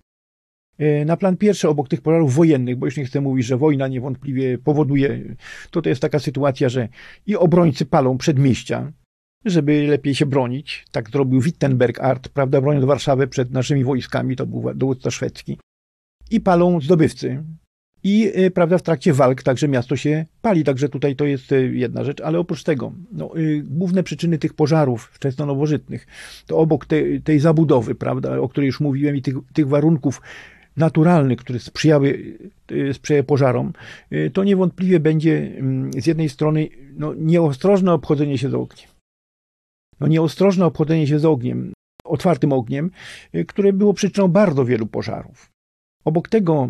[0.79, 3.89] E, na plan pierwszy, obok tych pożarów wojennych, bo już nie chcę mówić, że wojna
[3.89, 5.37] niewątpliwie powoduje,
[5.71, 6.89] to to jest taka sytuacja, że
[7.27, 8.93] i obrońcy palą przedmieścia,
[9.45, 10.87] żeby lepiej się bronić.
[10.91, 15.59] Tak zrobił Wittenberg Art, prawda, broniąc Warszawę przed naszymi wojskami, to był dowódca szwedzki.
[16.31, 17.45] I palą zdobywcy.
[18.05, 21.73] I y, prawda, w trakcie walk także miasto się pali, także tutaj to jest y,
[21.75, 26.07] jedna rzecz, ale oprócz tego, no, y, główne przyczyny tych pożarów wczesno-nowożytnych,
[26.47, 30.21] to obok te, tej zabudowy, prawda, o której już mówiłem i tych, tych warunków
[30.77, 32.39] naturalnych, które sprzyjały,
[32.93, 33.73] sprzyjały pożarom,
[34.33, 38.98] to niewątpliwie będzie mm, z jednej strony no, nieostrożne obchodzenie się z ogniem
[40.01, 41.73] no nieostrożne obchodzenie się z ogniem,
[42.05, 42.91] otwartym ogniem,
[43.35, 45.51] y, które było przyczyną bardzo wielu pożarów.
[46.05, 46.69] Obok tego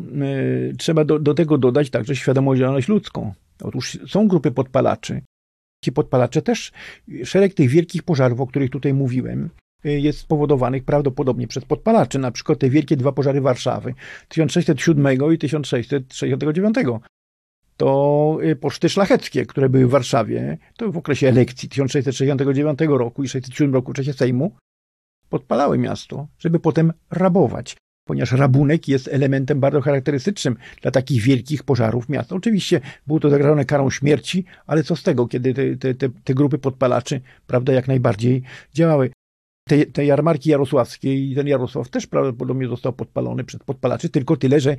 [0.71, 3.33] y, trzeba do, do tego dodać także świadomość ludzką.
[3.63, 5.23] Otóż są grupy podpalaczy.
[5.85, 6.73] Ci podpalacze też,
[7.25, 9.51] szereg tych wielkich pożarów, o których tutaj mówiłem,
[9.87, 12.19] y, jest spowodowanych prawdopodobnie przez podpalaczy.
[12.19, 13.95] Na przykład te wielkie dwa pożary Warszawy
[14.29, 16.77] 1607 i 1669.
[17.79, 23.27] to y, poczty szlacheckie, które były w Warszawie, to w okresie elekcji 1669 roku i
[23.27, 24.57] 1607 roku w czasie Sejmu,
[25.29, 32.09] podpalały miasto, żeby potem rabować, ponieważ rabunek jest elementem bardzo charakterystycznym dla takich wielkich pożarów
[32.09, 32.37] miasta.
[32.37, 36.35] Oczywiście było to zagrożone karą śmierci, ale co z tego, kiedy te, te, te, te
[36.35, 38.43] grupy podpalaczy, prawda, jak najbardziej
[38.75, 39.11] działały.
[39.69, 44.61] Te, te jarmarki jarosławskie i ten Jarosław też prawdopodobnie został podpalony przez podpalaczy, tylko tyle,
[44.61, 44.77] że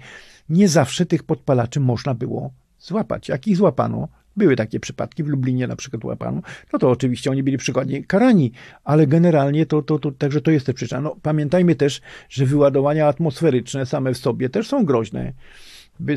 [0.49, 3.29] nie zawsze tych podpalaczy można było złapać.
[3.29, 6.41] Jak ich złapano, były takie przypadki, w Lublinie na przykład łapano,
[6.73, 8.51] no to oczywiście oni byli przykładnie karani,
[8.83, 11.01] ale generalnie to, to, to także to jest też przyczyna.
[11.01, 15.33] No, pamiętajmy też, że wyładowania atmosferyczne same w sobie też są groźne.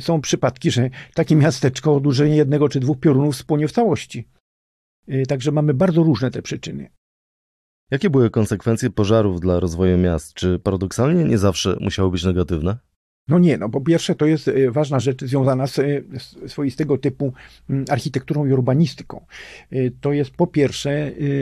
[0.01, 4.29] Są przypadki, że takie miasteczko o dłużenie jednego czy dwóch piorunów spłonie w całości.
[5.09, 6.91] Y, także mamy bardzo różne te przyczyny.
[7.91, 10.35] Jakie były konsekwencje pożarów dla rozwoju miast?
[10.35, 12.79] Czy paradoksalnie nie zawsze musiały być negatywne?
[13.29, 15.81] No nie, no po pierwsze to jest e, ważna rzecz związana z
[16.47, 17.33] swoistego typu
[17.71, 19.27] mm, architekturą i urbanistyką.
[19.71, 20.91] E, to jest po pierwsze,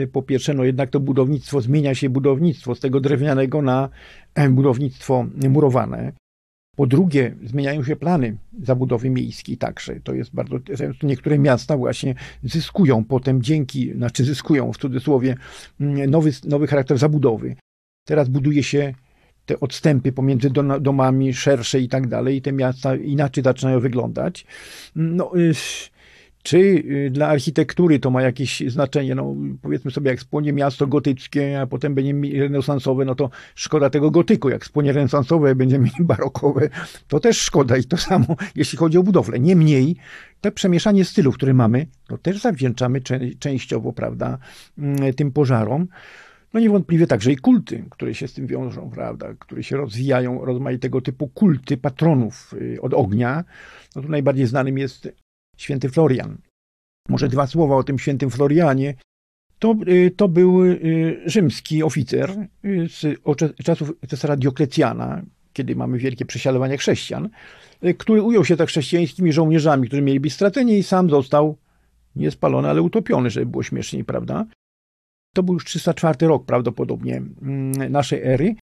[0.03, 3.89] e, po pierwsze, no jednak to budownictwo, zmienia się budownictwo z tego drewnianego na
[4.49, 6.11] budownictwo murowane.
[6.75, 9.99] Po drugie, zmieniają się plany zabudowy miejskiej także.
[9.99, 10.59] To jest bardzo
[11.03, 15.35] niektóre miasta właśnie zyskują potem dzięki, znaczy zyskują w cudzysłowie
[15.79, 17.55] mm, nowy, nowy charakter zabudowy.
[18.07, 18.93] Teraz buduje się
[19.45, 20.49] te odstępy pomiędzy
[20.81, 24.45] domami szersze i tak dalej, i te miasta inaczej zaczynają wyglądać.
[24.95, 25.53] No, y,
[26.43, 29.15] czy y, dla architektury to ma jakieś znaczenie?
[29.15, 34.11] No, powiedzmy sobie, jak spłonie miasto gotyckie, a potem będzie renesansowe, no to szkoda tego
[34.11, 34.49] gotyku.
[34.49, 36.69] Jak spłonie renesansowe, będziemy mieli barokowe,
[37.07, 37.77] to też szkoda.
[37.77, 39.39] I to samo, jeśli chodzi o budowlę.
[39.39, 39.95] Niemniej,
[40.41, 43.01] to przemieszanie stylów, które mamy, to też zawdzięczamy
[43.39, 44.37] częściowo, prawda,
[44.77, 45.87] mm, tym pożarom.
[46.53, 51.01] No niewątpliwie także i kulty, które się z tym wiążą, prawda, które się rozwijają, rozmaitego
[51.01, 53.43] typu kulty patronów y, od ognia.
[53.95, 55.09] No tu najbardziej znanym jest
[55.57, 56.37] święty Florian.
[57.09, 58.95] Może dwa słowa o tym świętym Florianie.
[59.59, 62.47] To, y, to był y, rzymski oficer
[62.87, 63.21] z
[63.63, 65.21] czasów cesara Dioklecjana,
[65.53, 67.29] kiedy mamy wielkie prześladowania chrześcijan,
[67.97, 71.57] który ujął się tak chrześcijańskimi żołnierzami, którzy mieli być straceni i sam został
[72.15, 74.45] nie spalony, ale utopiony, żeby było śmieszniej, prawda?
[75.33, 78.55] To był już 304 rok prawdopodobnie mm, naszej ery.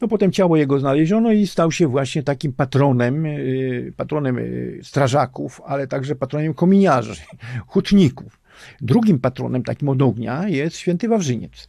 [0.00, 5.60] No potem ciało jego znaleziono i stał się właśnie takim patronem, y, patronem y, strażaków,
[5.66, 7.14] ale także patronem kominiarzy,
[7.66, 8.40] hutników.
[8.80, 11.68] Drugim patronem takim od ognia jest święty Wawrzyniec.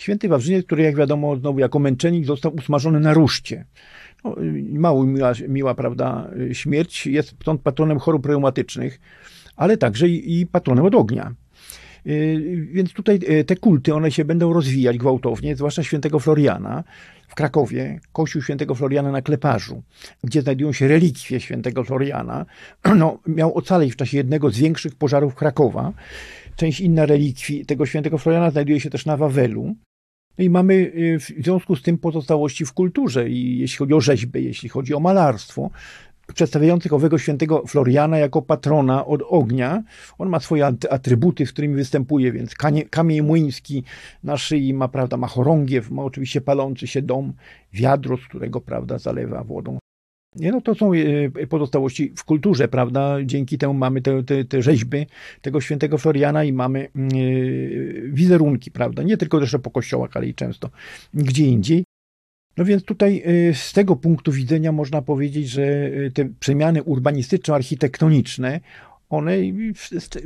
[0.00, 3.64] Święty Wawrzyniec, który jak wiadomo znowu jako męczennik został usmażony na ruszcie.
[4.24, 4.36] No,
[4.72, 7.06] mało miła, miła, prawda, śmierć.
[7.06, 9.00] Jest stąd patronem chorób reumatycznych,
[9.56, 11.34] ale także i, i patronem od ognia.
[12.06, 16.84] Y, więc tutaj y, te kulty, one się będą rozwijać gwałtownie, zwłaszcza świętego Floriana
[17.28, 19.82] w Krakowie, kościół świętego Floriana na Kleparzu,
[20.24, 22.46] gdzie znajdują się relikwie świętego Floriana,
[22.96, 25.92] no, miał ocaleć w czasie jednego z większych pożarów Krakowa.
[26.56, 29.74] Część inna relikwii tego świętego Floriana znajduje się też na Wawelu.
[30.38, 34.00] No i mamy y, w związku z tym pozostałości w kulturze, i jeśli chodzi o
[34.00, 35.70] rzeźby, jeśli chodzi o malarstwo,
[36.34, 39.82] przedstawiających owego świętego Floriana jako patrona od ognia.
[40.18, 42.54] On ma swoje atrybuty, z którymi występuje, więc
[42.90, 43.84] kamień młyński
[44.22, 47.32] na szyi ma, prawda, ma chorągiew, ma oczywiście palący się dom,
[47.72, 49.78] wiadro, z którego, prawda, zalewa wodą.
[50.36, 50.92] Nie, no to są
[51.42, 53.16] e, pozostałości w kulturze, prawda?
[53.24, 55.06] Dzięki temu mamy te, te, te rzeźby
[55.42, 59.02] tego świętego Floriana i mamy yy, wizerunki, prawda?
[59.02, 60.70] Nie tylko też po kościołach, ale i często
[61.14, 61.84] gdzie indziej.
[62.56, 68.60] No więc tutaj y, z tego punktu widzenia można powiedzieć, że y, te przemiany urbanistyczno-architektoniczne,
[69.08, 69.36] one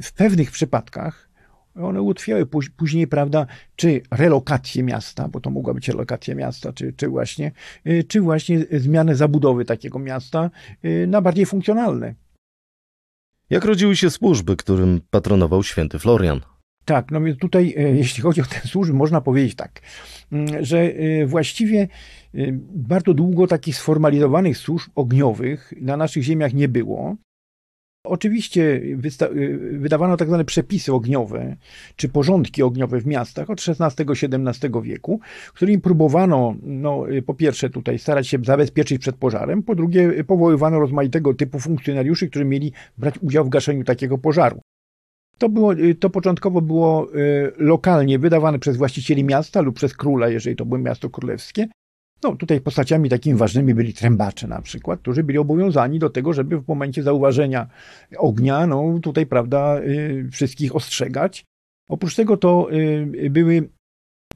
[0.02, 1.28] w pewnych przypadkach
[1.74, 7.08] one ułatwiały później, prawda, czy relokację miasta, bo to mogła być relokacja miasta, czy, czy,
[7.08, 7.52] właśnie,
[7.86, 10.50] y, czy właśnie zmianę zabudowy takiego miasta
[11.06, 12.14] na bardziej funkcjonalne.
[13.50, 16.40] Jak rodziły się służby, którym patronował święty Florian?
[16.88, 19.80] Tak, no więc tutaj, e, jeśli chodzi o te służby, można powiedzieć tak,
[20.32, 21.88] mm, że e, właściwie e,
[22.74, 27.16] bardzo długo takich sformalizowanych służb ogniowych na naszych ziemiach nie było.
[28.04, 28.80] Oczywiście
[29.72, 31.56] wydawano tak zwane przepisy ogniowe,
[31.96, 35.20] czy porządki ogniowe w miastach od XVI-XVII wieku,
[35.54, 41.34] którymi próbowano, no, po pierwsze tutaj starać się zabezpieczyć przed pożarem, po drugie powoływano rozmaitego
[41.34, 44.60] typu funkcjonariuszy, którzy mieli brać udział w gaszeniu takiego pożaru.
[45.38, 50.28] To, było, y, to początkowo było y, lokalnie wydawane przez właścicieli miasta lub przez króla,
[50.28, 51.68] jeżeli to było miasto królewskie.
[52.22, 56.60] No, tutaj postaciami takimi ważnymi byli trębacze na przykład, którzy byli obowiązani do tego, żeby
[56.60, 57.66] w momencie zauważenia
[58.16, 61.44] ognia, no tutaj, prawda, y, wszystkich ostrzegać.
[61.88, 62.68] Oprócz tego to
[63.30, 63.68] były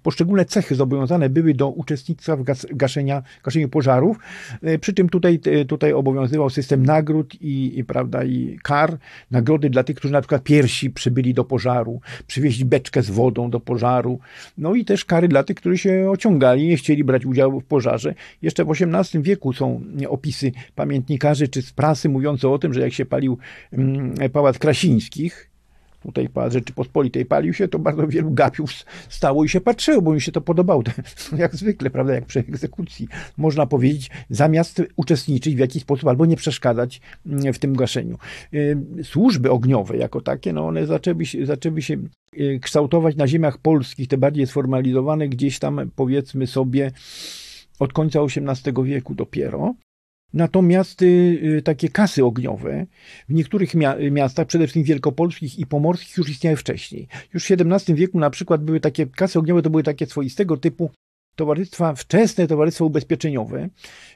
[0.03, 4.19] poszczególne cechy zobowiązane były do uczestnictwa w gas, gaszenia, gaszeniu pożarów.
[4.63, 8.99] E, przy czym tutaj, e, tutaj obowiązywał system nagród i, i, prawda, i kar.
[9.31, 13.61] Nagrody dla tych, którzy na przykład pierwsi przybyli do pożaru, przywieźli beczkę z wodą do
[13.61, 14.19] pożaru.
[14.59, 18.15] No i też kary dla tych, którzy się ociągali, nie chcieli brać udziału w pożarze.
[18.43, 22.93] Jeszcze w XVIII wieku są opisy pamiętnikarzy czy z prasy mówiące o tym, że jak
[22.93, 23.39] się palił
[23.73, 25.52] mm, pałac Krasińskich,
[26.03, 28.71] tutaj Rzeczypospolitej palił się, to bardzo wielu gapiów
[29.09, 30.83] stało i się patrzyło, bo mi się to podobało.
[31.39, 33.09] Jak zwykle, prawda, jak przy egzekucji.
[33.37, 38.19] Można powiedzieć, zamiast uczestniczyć w jakiś sposób albo nie przeszkadzać mm, w tym gaszeniu.
[38.55, 41.97] Y, służby ogniowe jako takie, no one zaczęły się, zaczęły się
[42.41, 46.93] y, kształtować na ziemiach polskich, te bardziej sformalizowane gdzieś tam, powiedzmy sobie,
[47.79, 49.75] od końca XVIII wieku dopiero.
[50.35, 51.07] Natomiast y,
[51.59, 52.87] y, takie kasy ogniowe
[53.29, 53.73] w niektórych
[54.11, 57.09] miastach, przede wszystkim wielkopolskich i pomorskich, już istniały wcześniej.
[57.35, 60.91] Już w XVII wieku na przykład były takie kasy ogniowe, to były takie swoistego typu
[61.37, 63.69] towarzystwa, wczesne towarzystwa ubezpieczeniowe,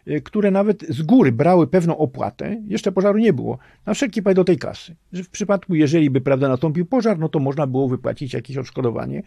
[0.09, 4.37] y, które nawet z góry brały pewną opłatę, jeszcze pożaru nie było, na wszelki wypadek
[4.37, 4.96] do tej kasy.
[5.12, 9.22] Że w przypadku, jeżeli by prawda, nastąpił pożar, no to można było wypłacić jakieś odszkodowanie.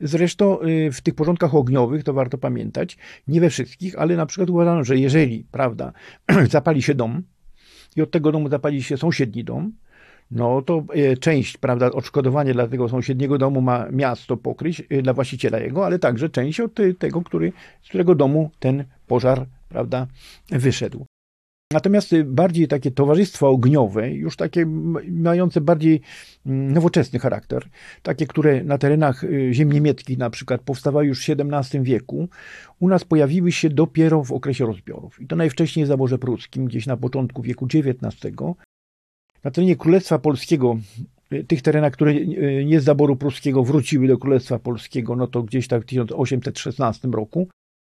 [0.00, 4.50] Zresztą y, w tych porządkach ogniowych, to warto pamiętać, nie we wszystkich, ale na przykład
[4.50, 5.92] uważano, że jeżeli, prawda,
[6.50, 7.22] zapali się dom
[7.96, 9.72] i od tego domu zapali się sąsiedni dom,
[10.32, 15.12] no to e, część, prawda, odszkodowanie dla tego sąsiedniego domu ma miasto pokryć, e, dla
[15.12, 20.06] właściciela jego, ale także część od tego, który, z którego domu ten pożar, prawda,
[20.50, 21.06] wyszedł.
[21.72, 24.66] Natomiast e, bardziej takie towarzystwa ogniowe, już takie
[25.10, 26.00] mające bardziej
[26.46, 27.68] mm, nowoczesny charakter,
[28.02, 32.28] takie, które na terenach ziem niemieckich na przykład powstawały już w XVII wieku,
[32.80, 35.20] u nas pojawiły się dopiero w okresie rozbiorów.
[35.20, 38.36] I to najwcześniej w zaborze pruskim, gdzieś na początku wieku XIX,
[39.44, 40.76] na terenie Królestwa Polskiego,
[41.32, 45.42] y, tych terenach, które y, nie z zaboru pruskiego wróciły do Królestwa Polskiego, no to
[45.42, 47.48] gdzieś tak w 1816 roku,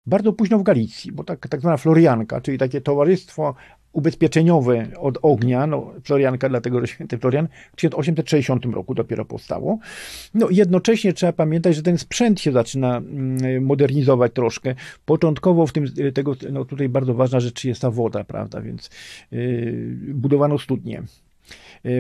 [0.06, 3.56] bardzo późno w Galicji, bo tak, tak zwana Florianka, czyli takie towarzystwo
[3.92, 9.80] ubezpieczeniowe od ognia, no Florianka dlatego, że święty Florian w 1860 roku dopiero powstało.
[10.34, 14.76] No jednocześnie trzeba pamiętać, że ten sprzęt się zaczyna mm, modernizować troszkę.
[15.06, 18.90] Początkowo w tym, y, tego, no tutaj bardzo ważna rzecz jest ta woda, prawda, więc
[19.32, 21.04] yy, budowano studnie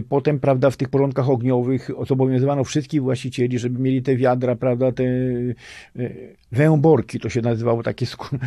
[0.10, 5.04] potem, prawda, w tych porządkach ogniowych zobowiązywano wszystkich właścicieli, żeby mieli te wiadra, prawda, te
[5.04, 5.54] e,
[6.52, 8.06] węborki, to się nazywało, takie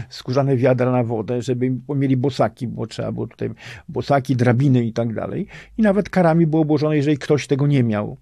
[0.09, 3.51] skórzane wiadra na wodę, żeby mieli bosaki, bo trzeba było tutaj
[3.89, 5.47] bosaki, drabiny i tak dalej.
[5.79, 8.17] I nawet karami było obłożone, jeżeli ktoś tego nie miał.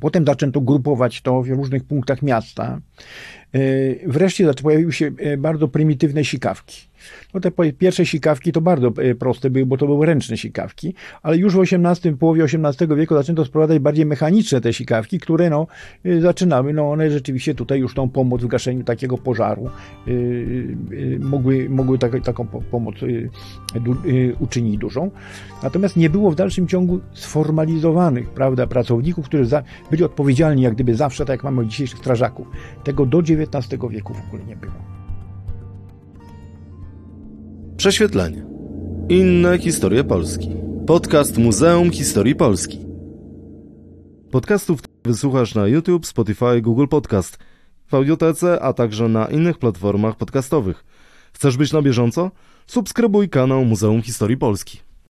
[0.00, 2.80] Potem zaczęto grupować to w różnych punktach miasta.
[3.54, 3.58] E,
[4.06, 6.88] wreszcie pojawiły się bardzo prymitywne sikawki.
[7.34, 11.36] No te pierwsze sikawki to bardzo e, proste były, bo to były ręczne sikawki, ale
[11.36, 15.66] już w XVIII, połowie XVIII wieku zaczęto sprowadzać bardziej mechaniczne te sikawki, które no,
[16.04, 19.70] e, zaczynały, no one rzeczywiście tutaj już tą pomoc w gaszeniu takiego pożaru
[21.20, 22.94] mogły, mogły tak, taką pomoc
[24.40, 25.10] uczynić dużą.
[25.62, 30.94] Natomiast nie było w dalszym ciągu sformalizowanych, prawda, pracowników, którzy za, byli odpowiedzialni jak gdyby
[30.94, 32.46] zawsze, tak jak mamy dzisiejszych strażaków.
[32.84, 34.72] Tego do XIX wieku w ogóle nie było.
[37.76, 38.44] Prześwietlenie.
[39.08, 40.50] Inne historie Polski.
[40.86, 42.78] Podcast Muzeum Historii Polski.
[44.30, 47.38] Podcastów wysłuchasz na YouTube, Spotify, Google Podcast,
[47.86, 50.84] w audiotece, a także na innych platformach podcastowych.
[51.32, 52.30] Chcesz być na bieżąco?
[52.66, 54.87] Subskrybuj kanał Muzeum Historii Polski.